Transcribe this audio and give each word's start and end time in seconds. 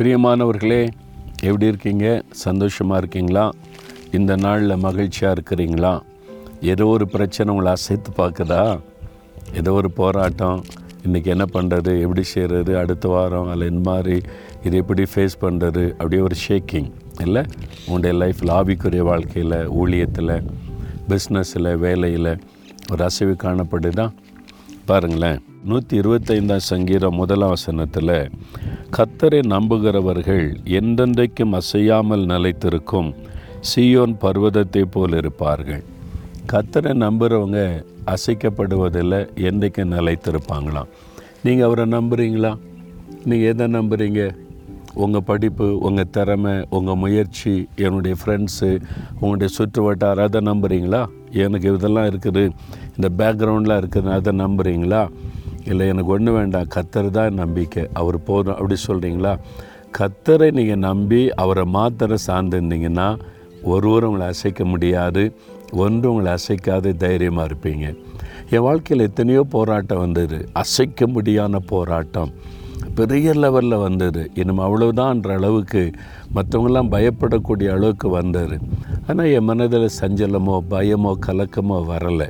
பிரியமானவர்களே 0.00 0.88
எப்படி 1.40 1.66
இருக்கீங்க? 1.66 2.22
சந்தோஷமாக 2.30 2.98
இருக்கீங்களா? 2.98 3.52
இந்த 4.12 4.36
நாளில் 4.36 4.76
மகிழ்ச்சியாக 4.76 5.36
இருக்கிறீங்களா? 5.36 6.00
ஏதோ 6.60 6.86
ஒரு 6.86 7.08
பிரச்சனை 7.08 7.50
உங்களை 7.50 7.72
அசைத்து 7.72 8.10
பார்க்குதா? 8.16 8.80
ஏதோ 9.54 9.72
ஒரு 9.72 9.90
போராட்டம். 9.90 10.64
இன்றைக்கி 11.06 11.24
என்ன 11.24 11.44
பண்ணுறது 11.52 12.00
எப்படி 12.00 12.22
செய்கிறது 12.22 12.78
அடுத்த 12.78 13.08
வாரம் 13.08 13.48
அல்ல 13.48 13.64
இந்த 13.64 13.90
மாதிரி 13.90 14.20
இது 14.64 14.76
எப்படி 14.76 15.02
ஃபேஸ் 15.02 15.38
பண்ணுறது 15.40 15.90
அப்படியே 15.90 16.22
ஒரு 16.22 16.36
ஷேக்கிங் 16.48 16.90
இல்லை? 17.20 17.42
உங்களுடைய 17.86 18.14
லைஃப்பில் 18.24 18.54
ஆவிக்குரிய 18.58 19.02
வாழ்க்கையில் 19.02 19.58
ஊழியத்தில் 19.70 20.46
பிஸ்னஸில் 21.08 21.76
வேலையில் 21.76 22.40
ஒரு 22.92 23.04
அசைவு 23.04 23.36
காணப்படுதா? 23.42 24.08
பாருங்களேன். 24.84 25.40
நூற்றி 25.64 25.98
இருபத்தைந்தாம் 25.98 26.66
சங்கீதம் 26.72 27.14
முதலாம் 27.14 27.48
வசனத்தில் 27.48 28.30
கத்தரை 28.96 29.38
நம்புகிறவர்கள் 29.52 30.46
என்றென்றைக்கும் 30.78 31.54
அசையாமல் 31.58 32.22
நிலைத்திருக்கும் 32.30 33.08
சியோன் 33.70 34.14
பர்வதத்தை 34.22 34.82
போல் 34.94 35.16
இருப்பார்கள். 35.18 35.82
கத்தரை 36.52 36.92
நம்புகிறவங்க 37.02 37.58
அசைக்கப்படுவதில் 38.14 39.18
என்றைக்கும் 39.48 39.92
நிலைத்திருப்பாங்களாம். 39.96 40.88
நீங்கள் 41.44 41.66
அவரை 41.68 41.86
நம்புகிறீங்களா 41.96 42.52
நீங்கள் 43.28 43.50
எதை 43.52 43.66
நம்புகிறீங்க 43.76 44.22
உங்கள் 45.04 45.26
படிப்பு 45.30 45.68
உங்கள் 45.86 46.12
திறமை 46.16 46.54
உங்கள் 46.78 47.00
முயற்சி 47.04 47.54
என்னுடைய 47.86 48.16
ஃப்ரெண்ட்ஸு 48.20 48.70
உங்களுடைய 49.20 49.50
சுற்று 49.58 49.82
வட்டாரம் 49.86 50.28
அதை 50.28 50.42
நம்புகிறீங்களா 50.50 51.02
எனக்கு 51.44 51.74
இதெல்லாம் 51.78 52.10
இருக்குது. 52.12 52.44
இந்த 52.96 53.08
பேக்ரவுண்டெலாம் 53.20 53.82
இருக்குது 53.82 54.16
அதை 54.18 54.34
நம்புகிறீங்களா 54.44 55.02
இல்லை 55.70 55.88
எனக்கு 55.92 56.10
ஒன்று 56.16 56.32
வேண்டாம். 56.32 56.68
கத்தர் 56.74 57.10
தான் 57.10 57.40
நம்பிக்கை. 57.42 57.84
அவர் 57.92 58.18
போதும். 58.22 58.54
அப்படி 58.54 58.76
சொல்கிறீங்களா 58.88 59.32
கத்தரை 59.98 60.50
நீங்கள் 60.50 60.84
நம்பி 60.88 61.20
அவரை 61.42 61.64
மாத்திர 61.76 62.16
சார்ந்திருந்தீங்கன்னா 62.26 63.08
ஒருவரும் 63.62 64.10
உங்களை 64.10 64.26
அசைக்க 64.32 64.64
முடியாது. 64.64 65.22
ஒன்று 65.84 66.06
உங்களை 66.10 66.32
அசைக்காத 66.32 66.92
தைரியமாக 67.04 67.48
இருப்பீங்க. 67.48 67.86
என் 68.50 68.64
வாழ்க்கையில் 68.66 69.06
எத்தனையோ 69.06 69.42
போராட்டம் 69.54 69.98
வந்தது. 69.98 70.48
அசைக்க 70.52 71.06
முடியாத 71.06 71.58
போராட்டம். 71.58 72.32
பெரிய 72.94 73.32
லெவலில் 73.32 73.84
வந்தது. 73.86 74.30
இன்னும் 74.34 74.60
அவ்வளவுதான்ற 74.66 75.30
அளவுக்கு 75.32 75.82
மற்றவங்களாம் 76.34 76.92
பயப்படக்கூடிய 76.94 77.68
அளவுக்கு 77.76 78.08
வந்தது. 78.08 78.56
ஆனால் 79.06 79.30
என் 79.36 79.48
மனதில் 79.50 79.88
சஞ்சலமோ 80.00 80.56
பயமோ 80.70 81.12
கலக்கமோ 81.26 81.78
வரலை. 81.92 82.28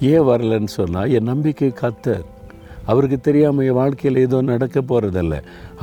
ஏன் 0.00 0.26
வரலைன்னு 0.30 0.72
சொன்னால் 0.78 1.10
என் 1.10 1.30
நம்பிக்கை 1.32 1.70
கத்தர் 1.82 2.26
அவருக்கு 2.90 3.18
தெரியாமல் 3.20 3.66
என் 3.70 3.78
வாழ்க்கையில் 3.80 4.22
ஏதோ 4.26 4.38
நடக்க 4.52 4.78
போகிறதில்ல 4.90 5.36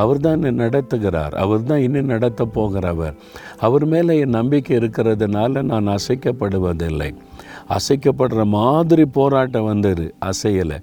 அவர் 0.04 0.22
தான் 0.26 0.38
என்னை 0.38 0.54
நடத்துகிறார். 0.66 1.34
அவர் 1.44 1.68
தான் 1.70 1.84
இன்னும் 1.86 2.12
நடத்த 2.14 2.48
போகிறவர். 2.58 3.16
அவர் 3.68 3.86
மேலே 3.94 4.14
என் 4.24 4.38
நம்பிக்கை 4.40 4.74
இருக்கிறதுனால 4.80 5.64
நான் 5.72 5.92
அசைக்கப்படுவதில்லை. 5.98 7.10
அசைக்கப்படுற 7.78 8.42
மாதிரி 8.58 9.06
போராட்டம் 9.18 9.70
வந்தது 9.72 10.06
அசையலை. 10.30 10.80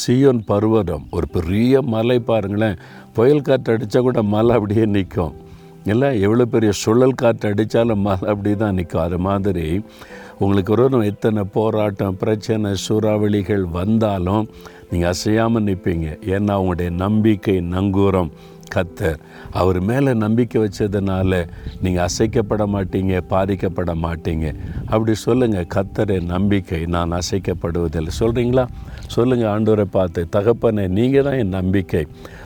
சியோன் 0.00 0.40
பர்வதம். 0.50 1.04
ஒரு 1.16 1.26
பெரிய 1.36 1.82
மலை 1.94 2.18
பாருங்களேன். 2.30 2.80
புயல் 3.18 3.46
காற்று 3.48 3.74
அடித்தா 3.74 4.00
கூட 4.08 4.22
மலை 4.34 4.54
அப்படியே 4.56 4.86
நிற்கும். 4.96 5.36
இல்லை 5.92 6.08
எவ்வளோ 6.26 6.44
பெரிய 6.54 6.70
சுழல் 6.82 7.20
காற்று 7.22 7.46
அடித்தாலும் 7.50 8.02
மலை 8.06 8.26
அப்படி 8.32 8.50
தான் 8.62 8.76
நிற்கும். 8.78 9.04
அது 9.06 9.18
மாதிரி 9.28 9.66
உங்களுக்கு 10.38 10.72
ஒரு 10.72 11.04
எத்தனை 11.04 11.42
போராட்டம் 11.44 12.16
பிரச்சனை 12.16 12.70
சூறாவளிகள் 12.88 13.64
வந்தாலும் 13.78 14.44
நீங்கள் 14.90 15.08
அசையாமல் 15.08 15.64
நிற்பீங்க 15.64 16.06
ஏன்னா 16.34 16.54
உங்களுடைய 16.54 16.90
நம்பிக்கை 16.90 17.56
நங்கூரம். 17.60 18.30
கத்தர் 18.74 19.18
அவர் 19.50 19.80
மேலே 19.80 20.14
நம்பிக்கை 20.14 20.58
வச்சதுனால 20.62 21.38
நீங்கள் 21.82 22.06
அசைக்கப்பட 22.06 22.64
மாட்டீங்க 22.74 23.20
பாதிக்கப்பட 23.30 23.92
மாட்டீங்க. 24.04 24.46
அப்படி 24.86 25.14
சொல்லுங்கள் 25.14 25.70
கத்தரை 25.74 26.18
நம்பிக்கை 26.34 26.86
நான் 26.86 27.16
அசைக்கப்படுவதில்லை. 27.20 28.12
சொல்கிறீங்களா 28.20 28.64
சொல்லுங்கள் 29.14 29.50
ஆண்டவரை 29.54 29.86
பார்த்து. 29.96 30.28
தகப்பனை 30.36 30.88
நீங்கள் 30.88 31.26
தான் 31.26 31.38
என் 31.42 31.56
நம்பிக்கை. 31.58 32.02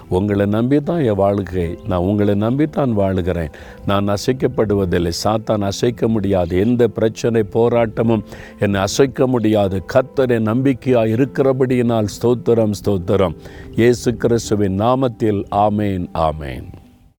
உங்களை 0.09 0.47
நம்பி 0.47 0.79
தான் 0.81 1.03
என் 1.11 1.21
வாழ்க்கை. 1.23 1.79
நான் 1.91 2.07
உங்களை 2.11 2.35
நம்பி 2.35 2.67
தான் 2.67 2.93
வாழுகிறேன். 2.99 3.53
நான் 3.87 4.13
அசைக்கப்படுவதில்லை. 4.17 5.13
சாத்தான் 5.25 5.67
அசைக்க 5.71 6.09
முடியாது. 6.09 6.59
எந்த 6.59 6.89
பிரச்சனை 6.89 7.43
போராட்டமும் 7.57 8.25
என்னை 8.59 8.81
அசைக்க 8.81 9.27
முடியாது. 9.27 9.83
கத்தரை 9.95 10.39
நம்பிக்கையாக 10.51 11.15
இருக்கிறபடியினால் 11.17 12.13
ஸ்தோத்திரம் 12.17 12.77
ஸ்தோத்திரம். 12.83 13.37
இயேசு 13.81 14.17
கிறிஸ்துவின் 14.17 14.79
நாமத்தில் 14.81 15.43
ஆமேன் 15.67 16.07
ஆமேன். 16.29 16.69